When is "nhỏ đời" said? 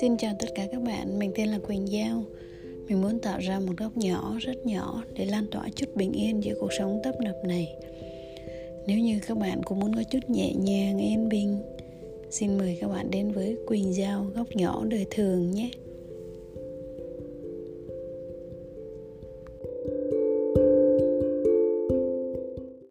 14.56-15.06